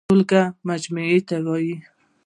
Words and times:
ټولګه 0.07 0.43
مجموعې 0.69 1.19
ته 1.27 1.35
وايي. 1.45 1.75